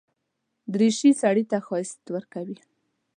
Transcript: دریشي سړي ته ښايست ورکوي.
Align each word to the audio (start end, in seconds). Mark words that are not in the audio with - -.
دریشي 0.73 1.11
سړي 1.21 1.43
ته 1.51 1.57
ښايست 1.65 2.03
ورکوي. 2.15 2.57